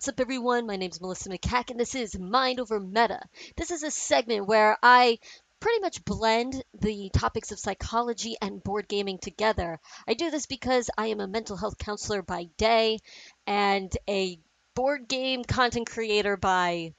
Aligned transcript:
What's 0.00 0.08
up, 0.08 0.20
everyone? 0.20 0.66
My 0.66 0.76
name 0.76 0.90
is 0.90 0.98
Melissa 0.98 1.28
McCack, 1.28 1.68
and 1.68 1.78
this 1.78 1.94
is 1.94 2.18
Mind 2.18 2.58
Over 2.58 2.80
Meta. 2.80 3.20
This 3.58 3.70
is 3.70 3.82
a 3.82 3.90
segment 3.90 4.46
where 4.46 4.78
I 4.82 5.18
pretty 5.60 5.80
much 5.80 6.06
blend 6.06 6.64
the 6.72 7.10
topics 7.12 7.52
of 7.52 7.58
psychology 7.58 8.34
and 8.40 8.64
board 8.64 8.88
gaming 8.88 9.18
together. 9.18 9.78
I 10.08 10.14
do 10.14 10.30
this 10.30 10.46
because 10.46 10.88
I 10.96 11.08
am 11.08 11.20
a 11.20 11.28
mental 11.28 11.54
health 11.54 11.76
counselor 11.76 12.22
by 12.22 12.44
day 12.56 13.00
and 13.46 13.94
a 14.08 14.40
board 14.74 15.06
game 15.06 15.44
content 15.44 15.90
creator 15.90 16.38
by 16.38 16.94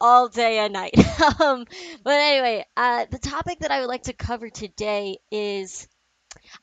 all 0.00 0.28
day 0.28 0.60
and 0.60 0.72
night. 0.72 0.94
um, 1.42 1.66
but 2.02 2.14
anyway, 2.14 2.64
uh, 2.74 3.04
the 3.10 3.18
topic 3.18 3.58
that 3.58 3.70
I 3.70 3.80
would 3.80 3.90
like 3.90 4.04
to 4.04 4.14
cover 4.14 4.48
today 4.48 5.18
is 5.30 5.86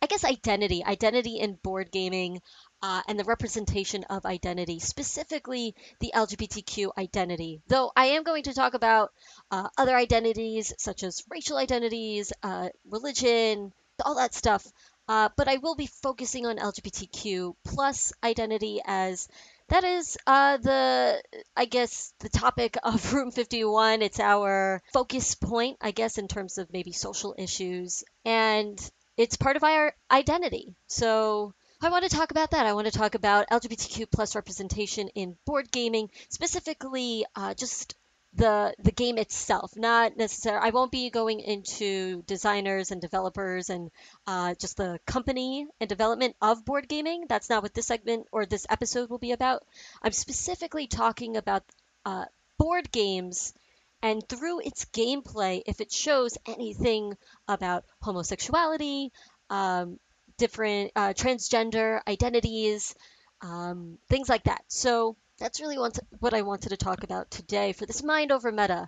I 0.01 0.07
guess 0.07 0.25
identity, 0.25 0.83
identity 0.83 1.37
in 1.37 1.57
board 1.63 1.91
gaming, 1.91 2.41
uh, 2.81 3.01
and 3.07 3.19
the 3.19 3.23
representation 3.23 4.03
of 4.05 4.25
identity, 4.25 4.79
specifically 4.79 5.75
the 5.99 6.11
LGBTQ 6.15 6.91
identity. 6.97 7.61
Though 7.67 7.91
I 7.95 8.07
am 8.07 8.23
going 8.23 8.43
to 8.43 8.53
talk 8.53 8.73
about 8.73 9.11
uh, 9.51 9.69
other 9.77 9.95
identities 9.95 10.73
such 10.77 11.03
as 11.03 11.23
racial 11.29 11.57
identities, 11.57 12.33
uh, 12.43 12.69
religion, 12.89 13.73
all 14.03 14.15
that 14.15 14.33
stuff. 14.33 14.65
Uh, 15.07 15.29
but 15.35 15.47
I 15.47 15.57
will 15.57 15.75
be 15.75 15.87
focusing 15.87 16.45
on 16.45 16.57
LGBTQ 16.57 17.55
plus 17.65 18.13
identity 18.23 18.79
as 18.85 19.27
that 19.67 19.83
is 19.83 20.17
uh, 20.27 20.57
the 20.57 21.21
I 21.55 21.65
guess 21.65 22.13
the 22.19 22.29
topic 22.29 22.77
of 22.83 23.13
Room 23.13 23.31
51. 23.31 24.01
It's 24.01 24.19
our 24.19 24.81
focus 24.93 25.35
point, 25.35 25.77
I 25.81 25.91
guess, 25.91 26.17
in 26.17 26.27
terms 26.27 26.57
of 26.57 26.71
maybe 26.71 26.91
social 26.91 27.35
issues, 27.37 28.03
and 28.25 28.79
it's 29.17 29.37
part 29.37 29.55
of 29.55 29.63
our 29.63 29.93
identity. 30.09 30.75
So 30.87 31.53
I 31.83 31.89
want 31.89 32.03
to 32.03 32.15
talk 32.15 32.29
about 32.29 32.51
that. 32.51 32.67
I 32.67 32.73
want 32.73 32.85
to 32.85 32.97
talk 32.97 33.15
about 33.15 33.49
LGBTQ 33.49 34.11
plus 34.11 34.35
representation 34.35 35.07
in 35.15 35.35
board 35.45 35.71
gaming, 35.71 36.11
specifically 36.29 37.25
uh, 37.35 37.55
just 37.55 37.95
the 38.33 38.75
the 38.77 38.91
game 38.91 39.17
itself. 39.17 39.75
Not 39.75 40.15
necessarily. 40.15 40.67
I 40.67 40.69
won't 40.69 40.91
be 40.91 41.09
going 41.09 41.39
into 41.39 42.21
designers 42.27 42.91
and 42.91 43.01
developers 43.01 43.71
and 43.71 43.89
uh, 44.27 44.53
just 44.59 44.77
the 44.77 44.99
company 45.07 45.65
and 45.79 45.89
development 45.89 46.35
of 46.39 46.63
board 46.65 46.87
gaming. 46.87 47.25
That's 47.27 47.49
not 47.49 47.63
what 47.63 47.73
this 47.73 47.87
segment 47.87 48.27
or 48.31 48.45
this 48.45 48.67
episode 48.69 49.09
will 49.09 49.17
be 49.17 49.31
about. 49.31 49.63
I'm 50.03 50.11
specifically 50.11 50.85
talking 50.85 51.35
about 51.35 51.63
uh, 52.05 52.25
board 52.59 52.91
games 52.91 53.55
and 54.03 54.27
through 54.29 54.59
its 54.59 54.85
gameplay, 54.85 55.63
if 55.65 55.81
it 55.81 55.91
shows 55.91 56.37
anything 56.45 57.17
about 57.47 57.85
homosexuality, 58.01 59.11
um, 59.49 59.99
different 60.37 60.91
uh, 60.95 61.13
transgender 61.13 61.99
identities, 62.07 62.95
um, 63.41 63.97
things 64.09 64.29
like 64.29 64.43
that. 64.43 64.63
So 64.67 65.15
that's 65.39 65.59
really 65.61 65.77
to, 65.91 66.01
what 66.19 66.33
I 66.33 66.43
wanted 66.43 66.69
to 66.69 66.77
talk 66.77 67.03
about 67.03 67.31
today 67.31 67.73
for 67.73 67.85
this 67.85 68.03
Mind 68.03 68.31
Over 68.31 68.51
Meta. 68.51 68.87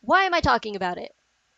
Why 0.00 0.24
am 0.24 0.34
I 0.34 0.40
talking 0.40 0.76
about 0.76 0.98
it? 0.98 1.12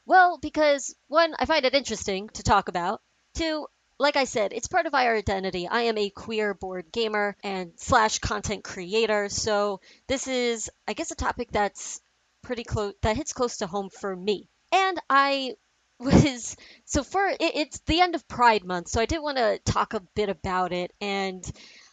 Well, 0.06 0.38
because 0.40 0.94
one, 1.08 1.34
I 1.38 1.44
find 1.44 1.64
it 1.64 1.74
interesting 1.74 2.28
to 2.30 2.42
talk 2.42 2.68
about. 2.68 3.00
Two, 3.34 3.66
like 3.98 4.16
I 4.16 4.24
said, 4.24 4.52
it's 4.52 4.68
part 4.68 4.86
of 4.86 4.94
our 4.94 5.16
identity. 5.16 5.68
I 5.68 5.82
am 5.82 5.98
a 5.98 6.10
queer 6.10 6.54
board 6.54 6.86
gamer 6.92 7.36
and 7.44 7.72
slash 7.76 8.18
content 8.18 8.64
creator. 8.64 9.28
So 9.28 9.80
this 10.06 10.26
is, 10.26 10.70
I 10.86 10.94
guess, 10.94 11.10
a 11.10 11.16
topic 11.16 11.50
that's 11.52 12.00
pretty 12.42 12.64
close, 12.64 12.94
that 13.02 13.16
hits 13.16 13.32
close 13.32 13.58
to 13.58 13.66
home 13.66 13.90
for 13.90 14.14
me. 14.14 14.48
And 14.72 14.98
I 15.10 15.54
was 15.98 16.56
so 16.84 17.02
for 17.02 17.26
it, 17.26 17.36
it's 17.40 17.78
the 17.80 18.00
end 18.00 18.14
of 18.14 18.26
Pride 18.28 18.64
Month, 18.64 18.88
so 18.88 19.00
I 19.00 19.06
did 19.06 19.20
want 19.20 19.38
to 19.38 19.58
talk 19.64 19.94
a 19.94 20.00
bit 20.14 20.28
about 20.28 20.72
it. 20.72 20.92
And 21.00 21.44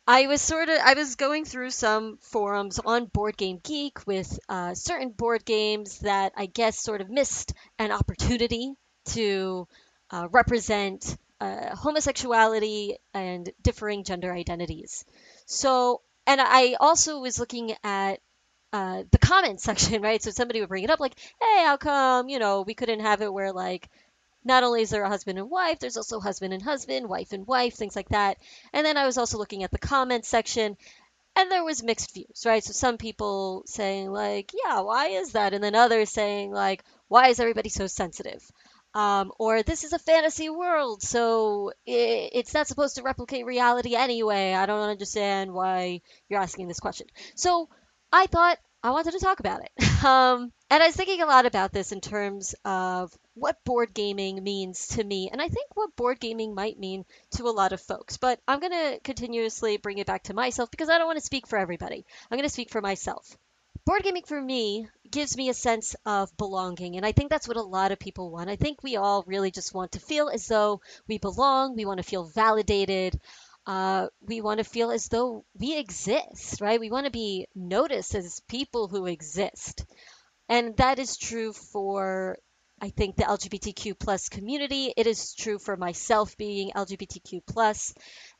I 0.08 0.28
was 0.28 0.42
sort 0.42 0.70
of 0.70 0.78
I 0.84 0.94
was 0.94 1.16
going 1.16 1.46
through 1.46 1.72
some 1.72 2.18
forums 2.22 2.80
on 2.80 3.06
Board 3.06 3.38
Game 3.38 3.60
Geek 3.64 4.06
with 4.06 4.40
uh, 4.48 4.76
certain 4.76 5.10
board 5.10 5.46
games 5.46 6.00
that 6.00 6.34
I 6.38 6.46
guess 6.46 6.78
sort 6.80 7.02
of 7.02 7.10
missed 7.10 7.54
an 7.80 7.92
opportunity 7.92 8.74
to 9.06 9.68
uh, 10.12 10.28
represent 10.32 11.18
uh, 11.42 11.76
homosexuality 11.76 12.98
and 13.14 13.50
differing 13.62 14.04
gender 14.04 14.32
identities. 14.32 15.06
So, 15.46 16.02
and 16.28 16.40
I 16.40 16.76
also 16.80 17.20
was 17.20 17.40
looking 17.40 17.76
at 17.84 18.20
uh, 18.76 19.04
the 19.10 19.18
comment 19.18 19.62
section, 19.68 20.02
right? 20.02 20.22
So 20.22 20.32
somebody 20.32 20.60
would 20.60 20.70
bring 20.70 20.84
it 20.84 20.90
up 20.90 21.00
like, 21.00 21.18
hey, 21.42 21.64
how 21.64 21.78
come, 21.78 22.30
you 22.30 22.40
know, 22.40 22.62
we 22.62 22.74
couldn't 22.74 23.00
have 23.00 23.22
it 23.22 23.32
where 23.32 23.54
like 23.54 23.90
not 24.44 24.64
only 24.64 24.82
is 24.82 24.90
there 24.90 25.04
a 25.04 25.10
husband 25.10 25.40
and 25.40 25.50
wife, 25.50 25.80
there's 25.80 25.98
also 25.98 26.20
husband 26.20 26.54
and 26.54 26.62
husband, 26.62 27.08
wife 27.08 27.32
and 27.32 27.48
wife, 27.48 27.76
things 27.76 27.96
like 27.96 28.10
that. 28.10 28.38
And 28.74 28.86
then 28.86 28.98
I 28.98 29.06
was 29.06 29.18
also 29.18 29.38
looking 29.38 29.64
at 29.64 29.72
the 29.72 29.80
comment 29.80 30.26
section 30.26 30.78
and 31.38 31.52
there 31.52 31.64
was 31.64 31.84
mixed 31.84 32.14
views, 32.14 32.44
right? 32.46 32.64
So 32.64 32.74
some 32.74 32.98
people 32.98 33.64
saying 33.66 34.12
like, 34.12 34.52
yeah, 34.54 34.82
why 34.82 35.08
is 35.08 35.32
that? 35.32 35.54
And 35.54 35.64
then 35.64 35.76
others 35.76 36.10
saying 36.10 36.52
like, 36.52 36.84
why 37.08 37.30
is 37.30 37.40
everybody 37.40 37.70
so 37.70 37.88
sensitive? 37.88 38.44
Um, 38.94 39.32
or 39.40 39.64
this 39.64 39.84
is 39.84 39.92
a 39.92 40.00
fantasy 40.00 40.50
world, 40.50 41.02
so 41.02 41.72
it, 41.86 42.30
it's 42.32 42.54
not 42.54 42.68
supposed 42.68 42.96
to 42.96 43.04
replicate 43.04 43.46
reality 43.46 43.94
anyway. 43.94 44.54
I 44.54 44.66
don't 44.66 44.90
understand 44.90 45.54
why 45.54 46.00
you're 46.30 46.40
asking 46.40 46.70
this 46.70 46.80
question. 46.80 47.08
So 47.36 47.68
I 48.12 48.28
thought 48.28 48.58
I 48.84 48.92
wanted 48.92 49.12
to 49.12 49.20
talk 49.20 49.40
about 49.40 49.62
it. 49.64 49.72
Um, 50.06 50.52
and 50.70 50.84
I 50.84 50.86
was 50.86 50.96
thinking 50.96 51.24
a 51.24 51.26
lot 51.26 51.48
about 51.48 51.72
this 51.72 51.92
in 51.92 52.00
terms 52.00 52.54
of 52.64 53.12
what 53.34 53.64
board 53.64 53.92
gaming 53.92 54.44
means 54.44 54.90
to 54.90 55.04
me, 55.04 55.30
and 55.32 55.42
I 55.42 55.48
think 55.48 55.76
what 55.76 55.96
board 55.96 56.20
gaming 56.20 56.54
might 56.54 56.78
mean 56.78 57.06
to 57.32 57.48
a 57.48 57.50
lot 57.50 57.74
of 57.74 57.82
folks. 57.82 58.18
But 58.18 58.40
I'm 58.48 58.60
going 58.60 58.72
to 58.72 59.00
continuously 59.04 59.78
bring 59.78 59.98
it 59.98 60.06
back 60.06 60.24
to 60.24 60.36
myself 60.36 60.70
because 60.70 60.90
I 60.90 61.00
don't 61.00 61.08
want 61.08 61.18
to 61.18 61.26
speak 61.26 61.48
for 61.48 61.58
everybody. 61.58 62.06
I'm 62.30 62.38
going 62.38 62.48
to 62.48 62.54
speak 62.54 62.70
for 62.70 62.82
myself. 62.82 63.36
Board 63.86 64.04
gaming 64.04 64.26
for 64.26 64.40
me 64.40 64.88
gives 65.10 65.36
me 65.38 65.50
a 65.50 65.54
sense 65.56 65.96
of 66.06 66.36
belonging, 66.38 66.98
and 66.98 67.06
I 67.06 67.12
think 67.14 67.32
that's 67.32 67.48
what 67.48 67.58
a 67.58 67.62
lot 67.62 67.92
of 67.92 68.00
people 68.00 68.30
want. 68.30 68.50
I 68.50 68.56
think 68.56 68.84
we 68.84 68.96
all 68.96 69.24
really 69.26 69.50
just 69.50 69.74
want 69.74 69.94
to 69.94 70.00
feel 70.00 70.30
as 70.30 70.48
though 70.48 70.82
we 71.08 71.18
belong, 71.18 71.76
we 71.76 71.86
want 71.86 71.98
to 71.98 72.04
feel 72.04 72.26
validated, 72.26 73.20
uh, 73.66 74.08
we 74.22 74.42
want 74.42 74.60
to 74.60 74.64
feel 74.64 74.92
as 74.92 75.08
though 75.08 75.44
we 75.60 75.78
exist, 75.78 76.62
right? 76.62 76.80
We 76.80 76.92
want 76.92 77.06
to 77.06 77.12
be 77.12 77.48
noticed 77.56 78.14
as 78.16 78.42
people 78.48 78.88
who 78.88 79.06
exist. 79.06 79.86
And 80.48 80.78
that 80.78 81.00
is 81.00 81.18
true 81.18 81.54
for, 81.54 82.38
I 82.80 82.90
think, 82.90 83.16
the 83.16 83.24
LGBTQ 83.24 83.98
plus 83.98 84.30
community. 84.30 84.94
It 84.96 85.08
is 85.08 85.34
true 85.34 85.58
for 85.58 85.76
myself 85.76 86.38
being 86.38 86.72
LGBTQ 86.76 87.42
plus. 87.48 87.94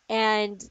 And 0.08 0.62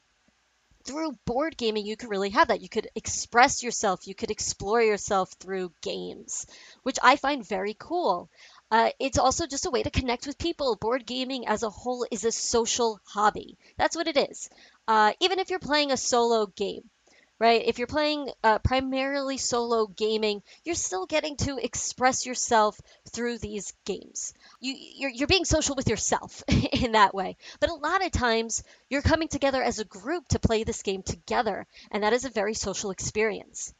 through 0.84 1.18
board 1.24 1.56
gaming, 1.56 1.86
you 1.86 1.96
could 1.96 2.10
really 2.10 2.30
have 2.30 2.48
that. 2.48 2.60
You 2.60 2.68
could 2.68 2.88
express 2.94 3.62
yourself, 3.62 4.06
you 4.06 4.14
could 4.14 4.30
explore 4.30 4.82
yourself 4.82 5.32
through 5.40 5.72
games, 5.82 6.46
which 6.82 6.98
I 7.02 7.16
find 7.16 7.46
very 7.46 7.74
cool. 7.78 8.28
Uh, 8.70 8.90
it's 8.98 9.18
also 9.18 9.46
just 9.46 9.66
a 9.66 9.70
way 9.70 9.82
to 9.82 9.90
connect 9.90 10.26
with 10.26 10.38
people. 10.38 10.76
Board 10.76 11.06
gaming 11.06 11.46
as 11.46 11.62
a 11.62 11.70
whole 11.70 12.06
is 12.10 12.24
a 12.24 12.32
social 12.32 13.00
hobby. 13.04 13.56
That's 13.76 13.96
what 13.96 14.08
it 14.08 14.16
is. 14.16 14.48
Uh, 14.88 15.12
even 15.20 15.38
if 15.38 15.50
you're 15.50 15.58
playing 15.58 15.92
a 15.92 15.96
solo 15.96 16.46
game, 16.46 16.90
right? 17.38 17.62
If 17.66 17.78
you're 17.78 17.86
playing 17.86 18.30
uh, 18.42 18.58
primarily 18.60 19.36
solo 19.36 19.86
gaming, 19.86 20.42
you're 20.64 20.74
still 20.74 21.06
getting 21.06 21.36
to 21.38 21.58
express 21.58 22.26
yourself 22.26 22.80
through 23.10 23.38
these 23.38 23.72
games. 23.84 24.34
You, 24.60 24.74
you're, 24.78 25.10
you're 25.10 25.28
being 25.28 25.44
social 25.44 25.74
with 25.74 25.88
yourself 25.88 26.42
in 26.48 26.92
that 26.92 27.14
way. 27.14 27.36
But 27.60 27.70
a 27.70 27.74
lot 27.74 28.04
of 28.04 28.12
times, 28.12 28.62
you're 28.88 29.02
coming 29.02 29.28
together 29.28 29.62
as 29.62 29.78
a 29.78 29.84
group 29.84 30.28
to 30.28 30.38
play 30.38 30.64
this 30.64 30.82
game 30.82 31.02
together, 31.02 31.66
and 31.90 32.02
that 32.02 32.12
is 32.12 32.24
a 32.24 32.30
very 32.30 32.54
social 32.54 32.90
experience. 32.90 33.74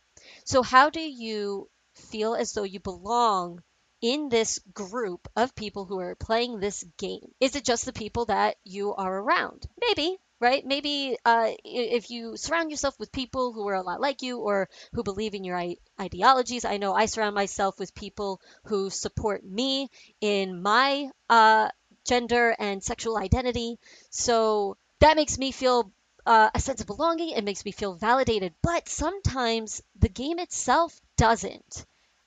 So, 0.44 0.62
how 0.62 0.90
do 0.90 1.00
you 1.00 1.68
feel 1.94 2.34
as 2.34 2.52
though 2.52 2.64
you 2.64 2.80
belong 2.80 3.62
in 4.04 4.28
this 4.28 4.60
group 4.74 5.26
of 5.34 5.54
people 5.54 5.86
who 5.86 5.98
are 5.98 6.14
playing 6.14 6.60
this 6.60 6.84
game? 6.98 7.26
Is 7.40 7.56
it 7.56 7.64
just 7.64 7.86
the 7.86 7.92
people 7.94 8.26
that 8.26 8.56
you 8.62 8.94
are 8.94 9.18
around? 9.18 9.66
Maybe, 9.80 10.18
right? 10.40 10.62
Maybe 10.62 11.16
uh, 11.24 11.52
if 11.64 12.10
you 12.10 12.36
surround 12.36 12.70
yourself 12.70 12.98
with 12.98 13.10
people 13.10 13.54
who 13.54 13.66
are 13.66 13.76
a 13.76 13.82
lot 13.82 14.02
like 14.02 14.20
you 14.20 14.40
or 14.40 14.68
who 14.92 15.02
believe 15.02 15.32
in 15.32 15.42
your 15.42 15.58
ideologies. 15.98 16.66
I 16.66 16.76
know 16.76 16.92
I 16.92 17.06
surround 17.06 17.34
myself 17.34 17.78
with 17.78 17.94
people 17.94 18.42
who 18.64 18.90
support 18.90 19.42
me 19.42 19.88
in 20.20 20.60
my 20.60 21.08
uh, 21.30 21.70
gender 22.06 22.54
and 22.58 22.84
sexual 22.84 23.16
identity. 23.16 23.78
So 24.10 24.76
that 25.00 25.16
makes 25.16 25.38
me 25.38 25.50
feel 25.50 25.90
uh, 26.26 26.50
a 26.54 26.60
sense 26.60 26.82
of 26.82 26.88
belonging. 26.88 27.30
It 27.30 27.44
makes 27.44 27.64
me 27.64 27.72
feel 27.72 27.94
validated. 27.94 28.52
But 28.62 28.86
sometimes 28.86 29.80
the 29.98 30.10
game 30.10 30.38
itself 30.38 31.00
doesn't. 31.16 31.86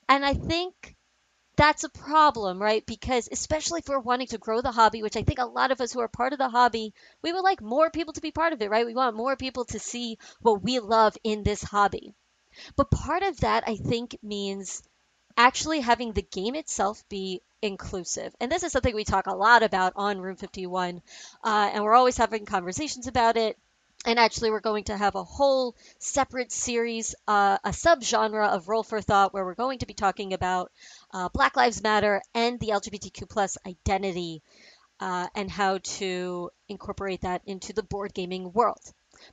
And 0.09 0.25
I 0.25 0.33
think 0.33 0.95
that's 1.57 1.83
a 1.83 1.89
problem, 1.89 2.61
right? 2.61 2.85
Because 2.85 3.27
especially 3.31 3.79
if 3.79 3.89
we're 3.89 3.99
wanting 3.99 4.27
to 4.27 4.37
grow 4.37 4.61
the 4.61 4.71
hobby, 4.71 5.01
which 5.03 5.17
I 5.17 5.23
think 5.23 5.39
a 5.39 5.45
lot 5.45 5.71
of 5.71 5.81
us 5.81 5.91
who 5.91 5.99
are 5.99 6.07
part 6.07 6.31
of 6.33 6.39
the 6.39 6.49
hobby, 6.49 6.93
we 7.21 7.33
would 7.33 7.41
like 7.41 7.61
more 7.61 7.89
people 7.89 8.13
to 8.13 8.21
be 8.21 8.31
part 8.31 8.53
of 8.53 8.61
it, 8.61 8.69
right? 8.69 8.85
We 8.85 8.93
want 8.93 9.17
more 9.17 9.35
people 9.35 9.65
to 9.65 9.79
see 9.79 10.19
what 10.41 10.63
we 10.63 10.79
love 10.79 11.17
in 11.23 11.43
this 11.43 11.63
hobby. 11.63 12.13
But 12.75 12.91
part 12.91 13.23
of 13.23 13.39
that, 13.41 13.63
I 13.67 13.75
think, 13.75 14.17
means 14.21 14.83
actually 15.35 15.81
having 15.81 16.13
the 16.13 16.21
game 16.21 16.55
itself 16.55 17.03
be 17.09 17.41
inclusive. 17.61 18.35
And 18.39 18.51
this 18.51 18.63
is 18.63 18.71
something 18.71 18.95
we 18.95 19.03
talk 19.03 19.27
a 19.27 19.35
lot 19.35 19.63
about 19.63 19.93
on 19.95 20.21
Room 20.21 20.35
51, 20.35 21.01
uh, 21.43 21.69
and 21.73 21.83
we're 21.83 21.93
always 21.95 22.17
having 22.17 22.45
conversations 22.45 23.07
about 23.07 23.37
it. 23.37 23.57
And 24.07 24.17
actually, 24.19 24.51
we're 24.51 24.61
going 24.61 24.85
to 24.85 24.95
have 24.95 25.15
a 25.15 25.23
whole 25.25 25.75
separate 25.99 26.53
series, 26.53 27.13
uh, 27.27 27.57
a 27.61 27.71
subgenre 27.71 28.47
of 28.47 28.69
Roll 28.69 28.81
for 28.81 29.01
Thought, 29.01 29.33
where 29.33 29.43
we're 29.43 29.53
going 29.53 29.79
to 29.79 29.85
be 29.85 29.93
talking 29.93 30.31
about 30.31 30.71
uh, 31.13 31.27
Black 31.27 31.57
Lives 31.57 31.83
Matter 31.83 32.21
and 32.33 32.57
the 32.57 32.69
LGBTQ 32.69 33.29
plus 33.29 33.57
identity 33.67 34.43
uh, 35.01 35.27
and 35.35 35.51
how 35.51 35.79
to 35.79 36.49
incorporate 36.69 37.19
that 37.21 37.41
into 37.45 37.73
the 37.73 37.83
board 37.83 38.13
gaming 38.13 38.53
world. 38.53 38.79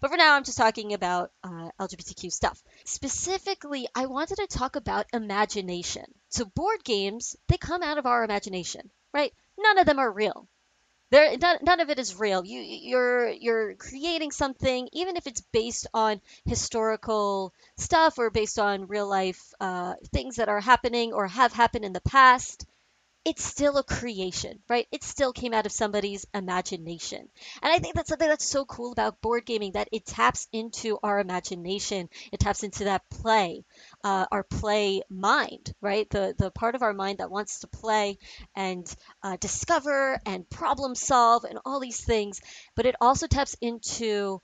But 0.00 0.10
for 0.10 0.16
now, 0.16 0.34
I'm 0.34 0.42
just 0.42 0.58
talking 0.58 0.92
about 0.92 1.30
uh, 1.44 1.68
LGBTQ 1.78 2.32
stuff. 2.32 2.60
Specifically, 2.84 3.86
I 3.94 4.06
wanted 4.06 4.38
to 4.38 4.48
talk 4.48 4.74
about 4.74 5.06
imagination. 5.12 6.06
So, 6.30 6.46
board 6.46 6.82
games, 6.82 7.36
they 7.46 7.58
come 7.58 7.84
out 7.84 7.98
of 7.98 8.06
our 8.06 8.24
imagination, 8.24 8.90
right? 9.12 9.32
None 9.56 9.78
of 9.78 9.86
them 9.86 10.00
are 10.00 10.10
real. 10.10 10.48
There, 11.10 11.36
none, 11.38 11.58
none 11.62 11.80
of 11.80 11.90
it 11.90 11.98
is 11.98 12.18
real. 12.18 12.44
You, 12.44 12.60
you're 12.60 13.28
you're 13.30 13.74
creating 13.76 14.32
something, 14.32 14.88
even 14.92 15.16
if 15.16 15.26
it's 15.26 15.40
based 15.52 15.86
on 15.94 16.20
historical 16.44 17.54
stuff 17.78 18.18
or 18.18 18.30
based 18.30 18.58
on 18.58 18.86
real 18.86 19.06
life 19.08 19.40
uh, 19.60 19.94
things 20.12 20.36
that 20.36 20.48
are 20.48 20.60
happening 20.60 21.12
or 21.12 21.26
have 21.28 21.52
happened 21.52 21.84
in 21.84 21.92
the 21.92 22.00
past 22.02 22.66
it's 23.24 23.42
still 23.42 23.78
a 23.78 23.82
creation, 23.82 24.62
right? 24.68 24.86
It 24.92 25.02
still 25.02 25.32
came 25.32 25.54
out 25.54 25.66
of 25.66 25.72
somebody's 25.72 26.26
imagination. 26.34 27.28
And 27.62 27.72
I 27.72 27.78
think 27.78 27.94
that's 27.94 28.10
something 28.10 28.28
that's 28.28 28.44
so 28.44 28.66
cool 28.66 28.92
about 28.92 29.22
board 29.22 29.46
gaming 29.46 29.72
that 29.72 29.88
it 29.92 30.04
taps 30.04 30.46
into 30.52 30.98
our 31.02 31.18
imagination. 31.18 32.10
It 32.32 32.40
taps 32.40 32.62
into 32.62 32.84
that 32.84 33.08
play, 33.08 33.64
uh, 34.02 34.26
our 34.30 34.42
play 34.42 35.02
mind, 35.08 35.72
right? 35.80 36.08
The 36.10 36.34
the 36.36 36.50
part 36.50 36.74
of 36.74 36.82
our 36.82 36.92
mind 36.92 37.18
that 37.18 37.30
wants 37.30 37.60
to 37.60 37.66
play 37.66 38.18
and 38.54 38.94
uh, 39.22 39.36
discover 39.40 40.20
and 40.26 40.48
problem 40.50 40.94
solve 40.94 41.44
and 41.44 41.58
all 41.64 41.80
these 41.80 42.04
things. 42.04 42.42
But 42.74 42.86
it 42.86 42.96
also 43.00 43.26
taps 43.26 43.56
into 43.60 44.42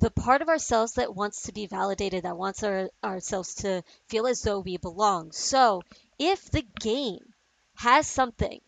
the 0.00 0.10
part 0.10 0.42
of 0.42 0.48
ourselves 0.48 0.94
that 0.94 1.14
wants 1.14 1.42
to 1.42 1.52
be 1.52 1.66
validated, 1.66 2.24
that 2.24 2.36
wants 2.36 2.62
our, 2.62 2.88
ourselves 3.04 3.54
to 3.56 3.84
feel 4.08 4.26
as 4.26 4.42
though 4.42 4.60
we 4.60 4.76
belong. 4.78 5.32
So 5.32 5.82
if 6.18 6.50
the 6.50 6.66
game 6.80 7.31
has 7.82 8.06
something. 8.06 8.60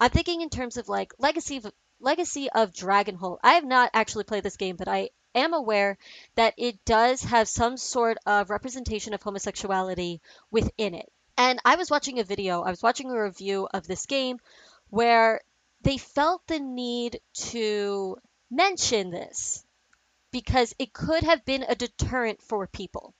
I'm 0.00 0.10
thinking 0.10 0.40
in 0.40 0.48
terms 0.48 0.78
of 0.78 0.88
like 0.88 1.12
legacy 1.18 1.58
of 1.58 1.72
legacy 2.00 2.48
of 2.50 2.72
Dragonholt. 2.72 3.38
I 3.42 3.52
have 3.52 3.64
not 3.64 3.90
actually 3.92 4.24
played 4.24 4.42
this 4.42 4.56
game, 4.56 4.76
but 4.76 4.88
I 4.88 5.10
am 5.34 5.52
aware 5.52 5.98
that 6.36 6.54
it 6.56 6.82
does 6.86 7.22
have 7.22 7.48
some 7.48 7.76
sort 7.76 8.16
of 8.24 8.48
representation 8.48 9.12
of 9.12 9.22
homosexuality 9.22 10.22
within 10.50 10.94
it. 10.94 11.12
And 11.36 11.60
I 11.66 11.76
was 11.76 11.90
watching 11.90 12.18
a 12.18 12.24
video, 12.24 12.62
I 12.62 12.70
was 12.70 12.82
watching 12.82 13.10
a 13.10 13.22
review 13.22 13.68
of 13.74 13.86
this 13.86 14.06
game 14.06 14.38
where 14.88 15.42
they 15.82 15.98
felt 15.98 16.46
the 16.46 16.60
need 16.60 17.20
to 17.50 18.16
mention 18.50 19.10
this 19.10 19.64
because 20.32 20.74
it 20.78 20.94
could 20.94 21.24
have 21.24 21.44
been 21.44 21.64
a 21.68 21.74
deterrent 21.74 22.40
for 22.42 22.66
people. 22.66 23.14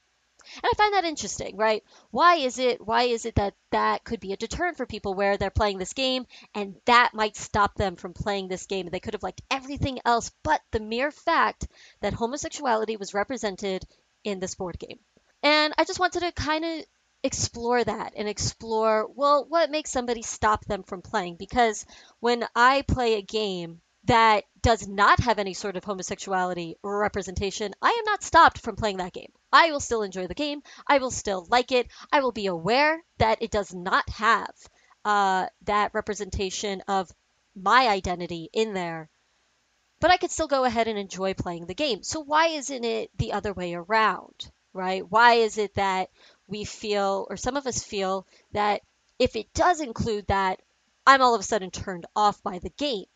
And 0.57 0.65
I 0.65 0.73
find 0.77 0.95
that 0.95 1.05
interesting, 1.05 1.57
right? 1.57 1.83
Why 2.11 2.37
is 2.37 2.59
it 2.59 2.85
why 2.85 3.05
is 3.05 3.25
it 3.25 3.37
that 3.37 3.55
that 3.71 4.05
could 4.05 4.21
be 4.21 4.33
a 4.33 4.37
deterrent 4.37 4.77
for 4.77 4.87
people 4.87 5.15
where 5.15 5.37
they're 5.37 5.51
playing 5.51 5.79
this 5.79 5.93
game 5.93 6.27
and 6.55 6.77
that 6.87 7.15
might 7.15 7.37
stop 7.37 7.75
them 7.75 7.97
from 7.97 8.13
playing 8.13 8.49
this 8.49 8.67
game 8.67 8.89
they 8.91 9.01
could 9.01 9.15
have 9.15 9.23
liked 9.23 9.43
everything 9.51 9.99
else 10.05 10.31
but 10.43 10.61
the 10.73 10.81
mere 10.81 11.11
fact 11.11 11.69
that 12.01 12.15
homosexuality 12.15 12.97
was 12.97 13.15
represented 13.15 13.85
in 14.25 14.41
this 14.41 14.55
board 14.55 14.79
game. 14.79 14.99
And 15.43 15.73
I 15.79 15.85
just 15.85 16.01
wanted 16.01 16.21
to 16.21 16.33
kind 16.33 16.65
of 16.65 16.85
explore 17.23 17.85
that 17.85 18.15
and 18.17 18.29
explore 18.29 19.07
well 19.15 19.45
what 19.49 19.71
makes 19.71 19.91
somebody 19.91 20.23
stop 20.23 20.65
them 20.65 20.83
from 20.83 21.03
playing 21.03 21.37
because 21.37 21.85
when 22.21 22.47
I 22.57 22.83
play 22.83 23.15
a 23.15 23.23
game 23.23 23.83
that 24.05 24.45
does 24.63 24.89
not 24.89 25.21
have 25.21 25.39
any 25.39 25.55
sort 25.55 25.77
of 25.77 25.85
homosexuality 25.85 26.77
representation, 26.83 27.75
I 27.83 27.91
am 27.91 28.05
not 28.05 28.23
stopped 28.23 28.59
from 28.59 28.77
playing 28.77 28.99
that 28.99 29.13
game. 29.13 29.33
I 29.53 29.71
will 29.73 29.81
still 29.81 30.03
enjoy 30.03 30.27
the 30.27 30.35
game. 30.35 30.63
I 30.87 30.99
will 30.99 31.11
still 31.11 31.47
like 31.51 31.73
it. 31.73 31.89
I 32.13 32.21
will 32.21 32.33
be 32.33 32.47
aware 32.47 33.03
that 33.19 33.43
it 33.43 33.51
does 33.51 33.75
not 33.75 34.09
have 34.11 34.55
uh, 35.05 35.47
that 35.63 35.95
representation 35.95 36.83
of 36.89 37.11
my 37.55 37.89
identity 37.89 38.49
in 38.53 38.75
there. 38.75 39.09
But 40.01 40.11
I 40.11 40.17
could 40.17 40.31
still 40.31 40.49
go 40.49 40.65
ahead 40.65 40.89
and 40.89 40.99
enjoy 40.99 41.35
playing 41.35 41.67
the 41.67 41.75
game. 41.75 42.03
So 42.03 42.21
why 42.21 42.49
isn't 42.49 42.85
it 42.85 43.11
the 43.19 43.33
other 43.33 43.53
way 43.53 43.75
around, 43.75 44.51
right? 44.73 45.09
Why 45.09 45.35
is 45.35 45.59
it 45.59 45.75
that 45.75 46.09
we 46.47 46.65
feel, 46.65 47.27
or 47.29 47.37
some 47.37 47.57
of 47.57 47.67
us 47.67 47.83
feel, 47.83 48.27
that 48.53 48.81
if 49.19 49.37
it 49.37 49.53
does 49.53 49.81
include 49.81 50.27
that, 50.29 50.61
I'm 51.07 51.21
all 51.21 51.35
of 51.35 51.41
a 51.41 51.45
sudden 51.45 51.71
turned 51.71 52.07
off 52.17 52.43
by 52.43 52.61
the 52.61 52.71
game? 52.71 53.07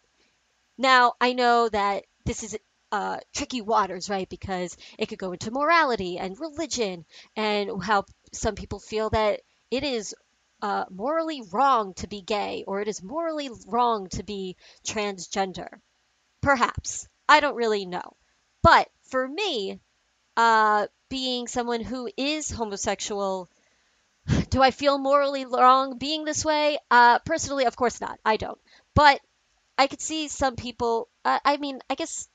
Now, 0.76 1.14
I 1.20 1.32
know 1.32 1.69
that 1.69 2.04
this 2.25 2.42
is 2.42 2.58
uh, 2.94 3.19
tricky 3.35 3.61
waters, 3.61 4.08
right? 4.08 4.29
Because 4.29 4.76
it 5.00 5.08
could 5.08 5.19
go 5.19 5.32
into 5.32 5.50
morality 5.50 6.17
and 6.17 6.38
religion 6.38 7.05
and 7.35 7.82
how 7.82 8.05
some 8.32 8.55
people 8.55 8.79
feel 8.79 9.11
that 9.11 9.41
it 9.69 9.82
is 9.82 10.14
uh, 10.62 10.85
morally 10.91 11.43
wrong 11.50 11.93
to 11.94 12.06
be 12.06 12.23
gay 12.23 12.62
or 12.69 12.81
it 12.81 12.87
is 12.87 13.02
morally 13.02 13.50
wrong 13.67 14.06
to 14.11 14.23
be 14.23 14.56
transgender. 14.87 15.81
Perhaps. 16.41 17.08
I 17.29 17.41
don't 17.41 17.56
really 17.56 17.85
know. 17.85 18.14
But 18.62 18.88
for 19.11 19.26
me, 19.26 19.81
uh, 20.37 20.87
being 21.08 21.49
someone 21.49 21.81
who 21.81 22.08
is 22.17 22.49
homosexual, 22.49 23.50
do 24.50 24.62
I 24.62 24.70
feel 24.70 24.99
morally 24.99 25.46
wrong 25.46 25.99
being 25.99 26.25
this 26.25 26.44
way? 26.44 26.79
Uh, 26.93 27.19
personally, 27.26 27.64
of 27.64 27.75
course 27.75 28.00
not. 28.00 28.20
I 28.25 28.37
don't. 28.37 28.61
But 28.94 29.20
I 29.76 29.88
could 29.88 30.00
see 30.00 30.29
some 30.29 30.55
people. 30.55 31.08
Uh, 31.25 31.41
I 31.44 31.56
mean, 31.56 31.81
I 31.91 31.96
guess 31.96 32.29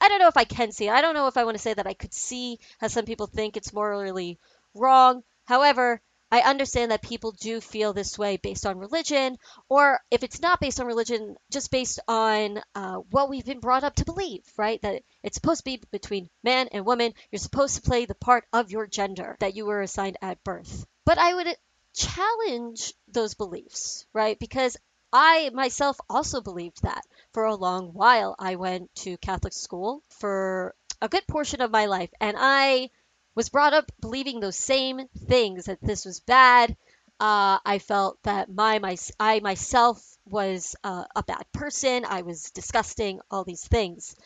I 0.00 0.08
don't 0.08 0.18
know 0.18 0.28
if 0.28 0.36
I 0.36 0.44
can 0.44 0.72
see. 0.72 0.88
I 0.88 1.00
don't 1.00 1.14
know 1.14 1.26
if 1.26 1.36
I 1.36 1.44
want 1.44 1.56
to 1.56 1.62
say 1.62 1.74
that 1.74 1.86
I 1.86 1.94
could 1.94 2.14
see 2.14 2.58
how 2.78 2.88
some 2.88 3.04
people 3.04 3.26
think 3.26 3.56
it's 3.56 3.72
morally 3.72 4.38
wrong. 4.74 5.22
However, 5.44 6.00
I 6.30 6.40
understand 6.40 6.90
that 6.90 7.02
people 7.02 7.30
do 7.32 7.60
feel 7.60 7.92
this 7.92 8.18
way 8.18 8.36
based 8.36 8.66
on 8.66 8.78
religion, 8.78 9.38
or 9.68 10.00
if 10.10 10.24
it's 10.24 10.40
not 10.42 10.60
based 10.60 10.80
on 10.80 10.86
religion, 10.86 11.36
just 11.50 11.70
based 11.70 12.00
on 12.08 12.60
uh, 12.74 12.96
what 13.10 13.30
we've 13.30 13.44
been 13.44 13.60
brought 13.60 13.84
up 13.84 13.94
to 13.96 14.04
believe, 14.04 14.42
right? 14.56 14.82
That 14.82 15.02
it's 15.22 15.36
supposed 15.36 15.60
to 15.60 15.64
be 15.64 15.82
between 15.92 16.28
man 16.42 16.68
and 16.72 16.84
woman. 16.84 17.14
You're 17.30 17.38
supposed 17.38 17.76
to 17.76 17.82
play 17.82 18.06
the 18.06 18.16
part 18.16 18.44
of 18.52 18.72
your 18.72 18.88
gender 18.88 19.36
that 19.38 19.54
you 19.54 19.66
were 19.66 19.82
assigned 19.82 20.18
at 20.20 20.42
birth. 20.42 20.84
But 21.04 21.18
I 21.18 21.32
would 21.32 21.56
challenge 21.94 22.92
those 23.08 23.34
beliefs, 23.34 24.04
right? 24.12 24.38
Because 24.38 24.76
I 25.12 25.50
myself 25.52 25.98
also 26.08 26.40
believed 26.40 26.82
that 26.82 27.04
for 27.32 27.44
a 27.44 27.54
long 27.54 27.88
while. 27.92 28.34
I 28.38 28.56
went 28.56 28.94
to 28.96 29.16
Catholic 29.18 29.52
school 29.52 30.02
for 30.10 30.74
a 31.00 31.08
good 31.08 31.26
portion 31.26 31.60
of 31.60 31.70
my 31.70 31.86
life, 31.86 32.10
and 32.20 32.36
I 32.38 32.90
was 33.34 33.48
brought 33.48 33.74
up 33.74 33.90
believing 34.00 34.40
those 34.40 34.56
same 34.56 35.08
things 35.28 35.66
that 35.66 35.80
this 35.80 36.04
was 36.04 36.20
bad. 36.20 36.76
Uh, 37.20 37.58
I 37.64 37.78
felt 37.78 38.22
that 38.24 38.52
my, 38.52 38.78
my 38.78 38.96
I 39.18 39.40
myself 39.40 40.02
was 40.26 40.76
uh, 40.84 41.04
a 41.14 41.22
bad 41.22 41.44
person. 41.52 42.04
I 42.04 42.22
was 42.22 42.50
disgusting. 42.50 43.20
All 43.30 43.44
these 43.44 43.66
things, 43.66 44.16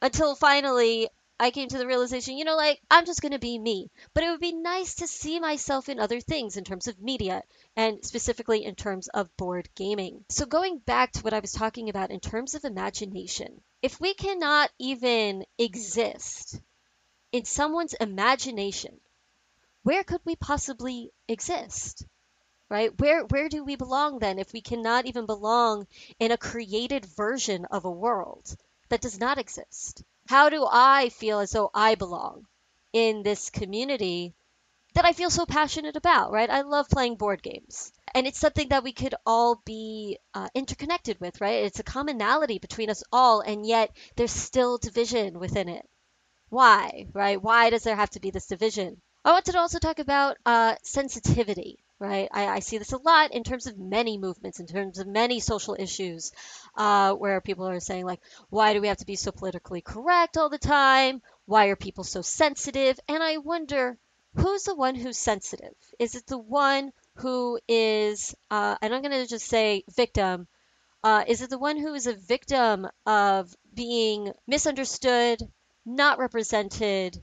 until 0.00 0.34
finally 0.34 1.08
I 1.40 1.52
came 1.52 1.68
to 1.68 1.78
the 1.78 1.86
realization, 1.86 2.36
you 2.36 2.44
know, 2.44 2.56
like 2.56 2.80
I'm 2.90 3.06
just 3.06 3.22
going 3.22 3.32
to 3.32 3.38
be 3.38 3.56
me. 3.58 3.92
But 4.12 4.24
it 4.24 4.30
would 4.30 4.40
be 4.40 4.52
nice 4.52 4.96
to 4.96 5.06
see 5.06 5.38
myself 5.38 5.88
in 5.88 6.00
other 6.00 6.20
things 6.20 6.56
in 6.56 6.64
terms 6.64 6.88
of 6.88 7.00
media 7.00 7.44
and 7.76 8.04
specifically 8.04 8.64
in 8.64 8.74
terms 8.74 9.06
of 9.08 9.36
board 9.36 9.68
gaming. 9.76 10.24
So, 10.30 10.46
going 10.46 10.78
back 10.78 11.12
to 11.12 11.22
what 11.22 11.32
I 11.32 11.38
was 11.38 11.52
talking 11.52 11.88
about 11.88 12.10
in 12.10 12.18
terms 12.18 12.56
of 12.56 12.64
imagination, 12.64 13.62
if 13.82 14.00
we 14.00 14.14
cannot 14.14 14.72
even 14.80 15.44
exist 15.58 16.60
in 17.30 17.44
someone's 17.44 17.94
imagination, 17.94 19.00
where 19.84 20.02
could 20.02 20.20
we 20.24 20.34
possibly 20.34 21.12
exist? 21.28 22.04
Right? 22.68 22.98
Where 22.98 23.24
where 23.26 23.48
do 23.48 23.62
we 23.62 23.76
belong 23.76 24.18
then 24.18 24.40
if 24.40 24.52
we 24.52 24.60
cannot 24.60 25.06
even 25.06 25.24
belong 25.24 25.86
in 26.18 26.32
a 26.32 26.36
created 26.36 27.06
version 27.06 27.64
of 27.66 27.84
a 27.84 27.90
world 27.90 28.56
that 28.88 29.00
does 29.00 29.20
not 29.20 29.38
exist? 29.38 30.02
How 30.28 30.50
do 30.50 30.66
I 30.70 31.08
feel 31.08 31.38
as 31.38 31.52
though 31.52 31.70
I 31.72 31.94
belong 31.94 32.46
in 32.92 33.22
this 33.22 33.48
community 33.48 34.34
that 34.92 35.06
I 35.06 35.14
feel 35.14 35.30
so 35.30 35.46
passionate 35.46 35.96
about, 35.96 36.32
right? 36.32 36.50
I 36.50 36.60
love 36.60 36.90
playing 36.90 37.16
board 37.16 37.42
games. 37.42 37.92
And 38.14 38.26
it's 38.26 38.38
something 38.38 38.68
that 38.68 38.84
we 38.84 38.92
could 38.92 39.14
all 39.24 39.62
be 39.64 40.18
uh, 40.34 40.48
interconnected 40.54 41.18
with, 41.18 41.40
right? 41.40 41.64
It's 41.64 41.80
a 41.80 41.82
commonality 41.82 42.58
between 42.58 42.90
us 42.90 43.02
all, 43.10 43.40
and 43.40 43.66
yet 43.66 43.90
there's 44.16 44.30
still 44.30 44.76
division 44.76 45.38
within 45.38 45.70
it. 45.70 45.88
Why, 46.50 47.06
right? 47.14 47.42
Why 47.42 47.70
does 47.70 47.84
there 47.84 47.96
have 47.96 48.10
to 48.10 48.20
be 48.20 48.30
this 48.30 48.48
division? 48.48 49.00
I 49.24 49.32
wanted 49.32 49.52
to 49.52 49.58
also 49.60 49.78
talk 49.78 49.98
about 49.98 50.36
uh, 50.44 50.74
sensitivity, 50.82 51.78
right? 51.98 52.28
I, 52.32 52.46
I, 52.46 52.58
see 52.60 52.78
this 52.78 52.92
a 52.92 52.98
lot 52.98 53.32
in 53.32 53.42
terms 53.42 53.66
of 53.66 53.78
many 53.78 54.18
movements, 54.18 54.60
in 54.60 54.66
terms 54.66 54.98
of 54.98 55.06
many 55.06 55.40
social 55.40 55.76
issues, 55.78 56.32
uh, 56.76 57.14
where 57.14 57.40
people 57.40 57.68
are 57.68 57.80
saying, 57.80 58.04
like, 58.06 58.20
why 58.50 58.72
do 58.72 58.80
we 58.80 58.88
have 58.88 58.98
to 58.98 59.06
be 59.06 59.16
so 59.16 59.32
politically 59.32 59.80
correct 59.80 60.36
all 60.36 60.48
the 60.48 60.58
time? 60.58 61.22
Why 61.46 61.66
are 61.66 61.76
people 61.76 62.04
so 62.04 62.22
sensitive? 62.22 63.00
And 63.08 63.22
I 63.22 63.38
wonder, 63.38 63.98
who's 64.34 64.64
the 64.64 64.76
one 64.76 64.94
who's 64.94 65.18
sensitive? 65.18 65.74
Is 65.98 66.14
it 66.14 66.26
the 66.26 66.38
one 66.38 66.92
who 67.16 67.58
is, 67.66 68.34
uh, 68.50 68.76
and 68.80 68.94
I'm 68.94 69.02
going 69.02 69.12
to 69.12 69.26
just 69.26 69.46
say 69.46 69.82
victim, 69.96 70.46
uh, 71.02 71.24
is 71.26 71.42
it 71.42 71.50
the 71.50 71.58
one 71.58 71.78
who 71.78 71.94
is 71.94 72.06
a 72.06 72.14
victim 72.14 72.86
of 73.06 73.52
being 73.74 74.32
misunderstood, 74.46 75.40
not 75.84 76.18
represented, 76.18 77.22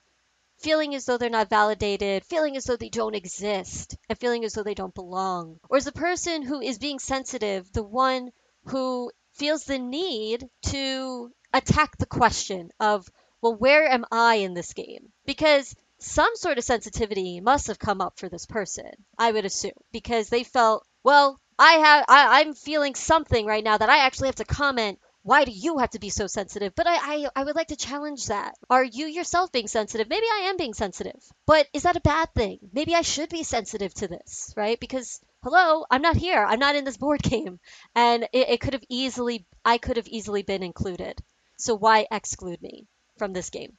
feeling 0.66 0.96
as 0.96 1.06
though 1.06 1.18
they're 1.20 1.30
not 1.30 1.48
validated, 1.48 2.26
feeling 2.26 2.58
as 2.58 2.64
though 2.64 2.76
they 2.76 2.90
don't 2.90 3.14
exist, 3.14 3.96
and 4.10 4.18
feeling 4.18 4.44
as 4.44 4.54
though 4.54 4.64
they 4.64 4.74
don't 4.74 4.96
belong? 4.96 5.60
Or 5.70 5.78
is 5.78 5.86
the 5.86 5.92
person 5.92 6.42
who 6.42 6.60
is 6.60 6.80
being 6.80 6.98
sensitive 6.98 7.72
the 7.72 7.84
one 7.84 8.32
who 8.66 9.12
feels 9.36 9.66
the 9.66 9.78
need 9.78 10.44
to 10.64 11.32
attack 11.54 11.98
the 11.98 12.08
question 12.08 12.72
of, 12.80 13.08
well, 13.42 13.56
where 13.56 13.88
am 13.88 14.06
I 14.12 14.36
in 14.36 14.56
this 14.56 14.74
game? 14.74 15.12
Because 15.28 15.76
some 16.00 16.36
sort 16.36 16.58
of 16.58 16.64
sensitivity 16.64 17.42
must 17.42 17.68
have 17.68 17.78
come 17.78 18.02
up 18.02 18.18
for 18.18 18.28
this 18.28 18.48
person, 18.48 18.90
I 19.20 19.32
would 19.32 19.46
assume, 19.46 19.80
because 19.92 20.30
they 20.30 20.44
felt, 20.44 20.84
well, 21.04 21.40
I 21.60 21.74
have 21.74 22.06
I, 22.08 22.42
I'm 22.42 22.54
feeling 22.56 22.96
something 22.96 23.46
right 23.46 23.64
now 23.64 23.78
that 23.78 23.90
I 23.90 24.00
actually 24.00 24.30
have 24.30 24.36
to 24.36 24.46
comment. 24.46 25.00
Why 25.26 25.44
do 25.44 25.50
you 25.52 25.80
have 25.80 25.90
to 25.90 26.00
be 26.00 26.12
so 26.12 26.28
sensitive? 26.28 26.76
But 26.76 26.86
I, 26.86 26.98
I 26.98 27.30
I 27.36 27.44
would 27.44 27.56
like 27.56 27.70
to 27.70 27.76
challenge 27.76 28.28
that. 28.28 28.54
Are 28.70 28.84
you 28.84 29.08
yourself 29.08 29.52
being 29.52 29.68
sensitive? 29.68 30.08
Maybe 30.08 30.28
I 30.32 30.50
am 30.50 30.58
being 30.58 30.76
sensitive. 30.76 31.20
But 31.48 31.68
is 31.74 31.82
that 31.82 31.96
a 31.96 32.12
bad 32.14 32.32
thing? 32.36 32.60
Maybe 32.72 32.94
I 32.94 33.02
should 33.02 33.30
be 33.30 33.42
sensitive 33.42 33.92
to 33.96 34.08
this, 34.08 34.54
right? 34.56 34.80
Because 34.80 35.20
hello, 35.42 35.84
I'm 35.90 36.04
not 36.04 36.16
here. 36.16 36.46
I'm 36.48 36.60
not 36.60 36.76
in 36.76 36.84
this 36.86 36.98
board 36.98 37.24
game. 37.24 37.60
And 37.96 38.28
it, 38.34 38.50
it 38.50 38.62
could 38.62 38.74
have 38.74 38.84
easily 38.88 39.48
I 39.66 39.80
could 39.80 39.98
have 39.98 40.08
easily 40.08 40.44
been 40.44 40.62
included. 40.62 41.20
So 41.58 41.74
why 41.76 42.06
exclude 42.12 42.62
me 42.62 42.86
from 43.18 43.34
this 43.34 43.50
game? 43.50 43.78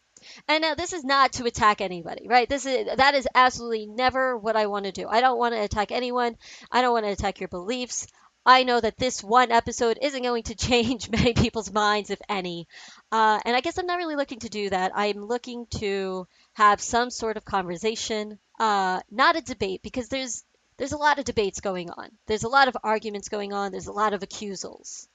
And 0.48 0.62
now 0.62 0.74
this 0.74 0.92
is 0.92 1.04
not 1.04 1.34
to 1.34 1.44
attack 1.44 1.80
anybody, 1.80 2.26
right? 2.26 2.48
This 2.48 2.66
is 2.66 2.96
that 2.96 3.14
is 3.14 3.28
absolutely 3.36 3.86
never 3.86 4.36
what 4.36 4.56
I 4.56 4.66
want 4.66 4.86
to 4.86 4.92
do. 4.92 5.06
I 5.08 5.20
don't 5.20 5.38
want 5.38 5.54
to 5.54 5.62
attack 5.62 5.92
anyone. 5.92 6.36
I 6.72 6.82
don't 6.82 6.92
want 6.92 7.06
to 7.06 7.12
attack 7.12 7.38
your 7.38 7.48
beliefs. 7.48 8.08
I 8.48 8.62
know 8.62 8.80
that 8.80 8.96
this 8.96 9.24
one 9.24 9.50
episode 9.50 9.98
isn't 10.00 10.22
going 10.22 10.44
to 10.44 10.54
change 10.68 11.10
many 11.10 11.34
people's 11.34 11.72
minds, 11.72 12.10
if 12.10 12.20
any. 12.28 12.68
Uh, 13.10 13.40
and 13.44 13.56
I 13.56 13.60
guess 13.60 13.76
I'm 13.76 13.86
not 13.86 13.98
really 13.98 14.14
looking 14.14 14.38
to 14.38 14.48
do 14.48 14.70
that. 14.70 14.92
I'm 14.94 15.24
looking 15.24 15.66
to 15.78 16.28
have 16.54 16.80
some 16.80 17.10
sort 17.10 17.36
of 17.36 17.44
conversation, 17.44 18.38
uh, 18.60 19.00
not 19.10 19.34
a 19.34 19.40
debate, 19.40 19.82
because 19.82 20.08
there's 20.08 20.44
there's 20.76 20.92
a 20.92 20.96
lot 20.96 21.18
of 21.18 21.24
debates 21.24 21.60
going 21.60 21.90
on. 21.90 22.10
There's 22.26 22.44
a 22.44 22.48
lot 22.48 22.68
of 22.68 22.76
arguments 22.84 23.28
going 23.28 23.52
on. 23.52 23.72
There's 23.72 23.88
a 23.88 23.92
lot 23.92 24.12
of 24.12 24.22
accusals. 24.22 25.08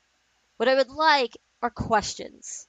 What 0.58 0.68
I 0.68 0.76
would 0.76 0.90
like 0.90 1.38
are 1.62 1.70
questions. 1.70 2.68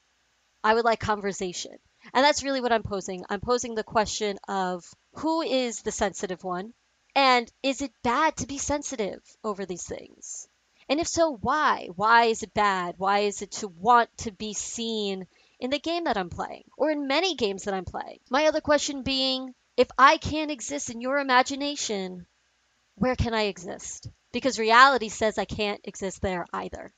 I 0.63 0.75
would 0.75 0.85
like 0.85 1.01
conversation. 1.01 1.77
And 2.15 2.25
that's 2.25 2.45
really 2.45 2.61
what 2.61 2.73
I'm 2.73 2.83
posing. 2.83 3.25
I'm 3.29 3.41
posing 3.41 3.75
the 3.75 3.83
question 3.83 4.39
of 4.47 4.85
who 5.15 5.43
is 5.43 5.83
the 5.83 5.91
sensitive 5.91 6.45
one? 6.45 6.73
And 7.15 7.51
is 7.63 7.83
it 7.83 7.93
bad 8.03 8.37
to 8.39 8.47
be 8.47 8.59
sensitive 8.59 9.21
over 9.43 9.67
these 9.67 9.85
things? 9.85 10.49
And 10.89 11.01
if 11.01 11.09
so, 11.09 11.37
why? 11.41 11.89
Why 11.97 12.25
is 12.25 12.43
it 12.43 12.55
bad? 12.55 12.95
Why 12.99 13.21
is 13.21 13.43
it 13.43 13.53
to 13.53 13.69
want 13.69 14.11
to 14.19 14.33
be 14.33 14.55
seen 14.55 15.27
in 15.61 15.71
the 15.71 15.79
game 15.79 16.05
that 16.05 16.17
I'm 16.17 16.31
playing 16.31 16.65
or 16.77 16.91
in 16.91 17.07
many 17.07 17.35
games 17.35 17.65
that 17.65 17.75
I'm 17.75 17.85
playing? 17.85 18.19
My 18.31 18.47
other 18.47 18.61
question 18.61 19.03
being 19.03 19.55
if 19.77 19.89
I 19.97 20.19
can't 20.19 20.51
exist 20.51 20.91
in 20.91 21.01
your 21.01 21.19
imagination, 21.19 22.27
where 22.97 23.17
can 23.17 23.35
I 23.35 23.45
exist? 23.45 24.09
Because 24.33 24.59
reality 24.59 25.09
says 25.09 25.39
I 25.39 25.45
can't 25.45 25.81
exist 25.85 26.21
there 26.21 26.47
either. 26.53 26.93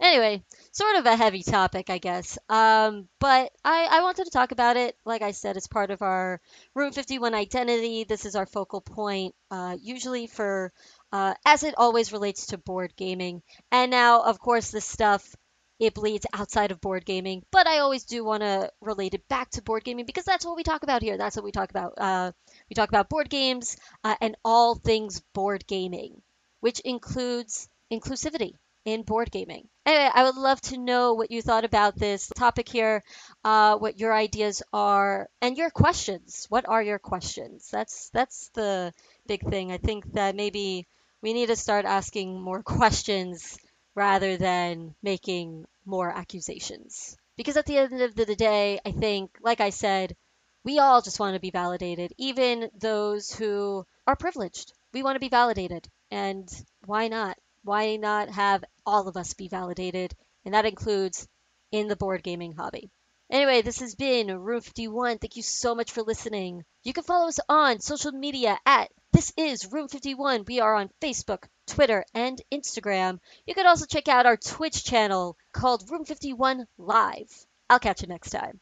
Anyway, 0.00 0.42
sort 0.72 0.96
of 0.96 1.06
a 1.06 1.16
heavy 1.16 1.42
topic, 1.42 1.90
I 1.90 1.98
guess. 1.98 2.38
Um, 2.48 3.08
but 3.20 3.52
I, 3.64 3.88
I 3.90 4.02
wanted 4.02 4.24
to 4.24 4.30
talk 4.30 4.52
about 4.52 4.76
it. 4.76 4.96
Like 5.04 5.22
I 5.22 5.32
said, 5.32 5.56
it's 5.56 5.66
part 5.68 5.90
of 5.90 6.02
our 6.02 6.40
Room 6.74 6.92
51 6.92 7.34
identity. 7.34 8.04
This 8.04 8.24
is 8.24 8.34
our 8.34 8.46
focal 8.46 8.80
point, 8.80 9.34
uh, 9.50 9.76
usually 9.80 10.26
for, 10.26 10.72
uh, 11.12 11.34
as 11.44 11.62
it 11.62 11.74
always 11.76 12.12
relates 12.12 12.46
to 12.46 12.58
board 12.58 12.94
gaming. 12.96 13.42
And 13.70 13.90
now, 13.90 14.22
of 14.22 14.38
course, 14.38 14.70
this 14.70 14.84
stuff 14.84 15.34
it 15.78 15.94
bleeds 15.94 16.26
outside 16.32 16.72
of 16.72 16.80
board 16.80 17.04
gaming, 17.04 17.44
but 17.52 17.68
I 17.68 17.78
always 17.78 18.04
do 18.04 18.24
want 18.24 18.42
to 18.42 18.72
relate 18.80 19.14
it 19.14 19.28
back 19.28 19.50
to 19.50 19.62
board 19.62 19.84
gaming 19.84 20.06
because 20.06 20.24
that's 20.24 20.44
what 20.44 20.56
we 20.56 20.64
talk 20.64 20.82
about 20.82 21.02
here. 21.02 21.16
That's 21.16 21.36
what 21.36 21.44
we 21.44 21.52
talk 21.52 21.70
about. 21.70 21.94
Uh, 21.96 22.32
we 22.68 22.74
talk 22.74 22.88
about 22.88 23.08
board 23.08 23.30
games 23.30 23.76
uh, 24.02 24.16
and 24.20 24.36
all 24.44 24.74
things 24.74 25.20
board 25.34 25.66
gaming, 25.68 26.20
which 26.60 26.80
includes 26.80 27.68
inclusivity 27.92 28.54
in 28.84 29.02
board 29.02 29.30
gaming. 29.30 29.68
Anyway, 29.86 30.10
I 30.12 30.24
would 30.24 30.36
love 30.36 30.60
to 30.62 30.78
know 30.78 31.14
what 31.14 31.30
you 31.30 31.42
thought 31.42 31.64
about 31.64 31.96
this 31.96 32.26
topic 32.28 32.68
here, 32.68 33.04
uh, 33.44 33.76
what 33.76 34.00
your 34.00 34.12
ideas 34.12 34.62
are, 34.72 35.28
and 35.40 35.56
your 35.56 35.70
questions. 35.70 36.46
What 36.48 36.68
are 36.68 36.82
your 36.82 36.98
questions? 36.98 37.68
That's 37.70 38.10
that's 38.10 38.48
the 38.54 38.92
big 39.26 39.48
thing. 39.48 39.70
I 39.70 39.76
think 39.78 40.12
that 40.14 40.34
maybe 40.34 40.86
we 41.22 41.32
need 41.32 41.46
to 41.46 41.56
start 41.56 41.84
asking 41.84 42.40
more 42.40 42.62
questions 42.78 43.58
rather 43.94 44.36
than 44.36 44.94
making 45.02 45.64
more 45.84 46.10
accusations. 46.10 47.16
Because 47.36 47.56
at 47.56 47.66
the 47.66 47.78
end 47.78 48.00
of 48.00 48.14
the 48.14 48.36
day, 48.36 48.80
I 48.84 48.92
think, 48.92 49.38
like 49.40 49.60
I 49.60 49.70
said, 49.70 50.16
we 50.64 50.78
all 50.78 51.02
just 51.02 51.20
want 51.20 51.34
to 51.34 51.40
be 51.40 51.50
validated, 51.50 52.12
even 52.18 52.70
those 52.78 53.30
who 53.30 53.86
are 54.06 54.16
privileged. 54.16 54.72
We 54.92 55.02
want 55.02 55.16
to 55.16 55.20
be 55.20 55.28
validated. 55.28 55.88
And 56.10 56.48
why 56.84 57.08
not? 57.08 57.38
why 57.68 57.96
not 57.96 58.30
have 58.30 58.64
all 58.86 59.08
of 59.08 59.16
us 59.18 59.34
be 59.34 59.48
validated? 59.48 60.14
And 60.44 60.54
that 60.54 60.64
includes 60.64 61.28
in 61.70 61.86
the 61.86 61.96
board 61.96 62.22
gaming 62.22 62.54
hobby. 62.54 62.90
Anyway, 63.30 63.60
this 63.60 63.80
has 63.80 63.94
been 63.94 64.34
Room 64.40 64.62
51. 64.62 65.18
Thank 65.18 65.36
you 65.36 65.42
so 65.42 65.74
much 65.74 65.92
for 65.92 66.02
listening. 66.02 66.64
You 66.82 66.94
can 66.94 67.04
follow 67.04 67.28
us 67.28 67.40
on 67.46 67.80
social 67.80 68.12
media 68.12 68.58
at 68.64 68.90
This 69.12 69.32
is 69.38 69.72
Room 69.72 69.88
51. 69.88 70.44
We 70.46 70.60
are 70.60 70.74
on 70.74 70.90
Facebook, 71.00 71.44
Twitter, 71.66 72.04
and 72.14 72.40
Instagram. 72.52 73.20
You 73.46 73.54
can 73.54 73.66
also 73.66 73.86
check 73.86 74.06
out 74.06 74.26
our 74.26 74.36
Twitch 74.36 74.84
channel 74.84 75.38
called 75.52 75.90
Room 75.90 76.04
51 76.04 76.66
Live. 76.76 77.46
I'll 77.70 77.78
catch 77.78 78.02
you 78.02 78.08
next 78.08 78.30
time. 78.30 78.60